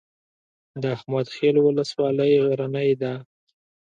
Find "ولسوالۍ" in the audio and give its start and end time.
1.61-2.33